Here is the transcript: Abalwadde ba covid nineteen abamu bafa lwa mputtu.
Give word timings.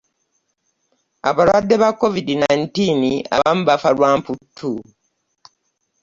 Abalwadde 1.29 1.75
ba 1.81 1.89
covid 2.01 2.27
nineteen 2.39 2.99
abamu 3.35 3.61
bafa 3.69 3.89
lwa 3.95 4.09
mputtu. 4.17 4.71